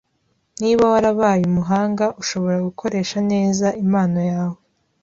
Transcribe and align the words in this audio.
Niba 0.61 0.83
warabaye 0.93 1.43
umuhanga, 1.51 2.05
ushobora 2.21 2.57
gukoresha 2.67 3.17
neza 3.31 3.67
impano 3.83 4.19
yawe. 4.31 4.57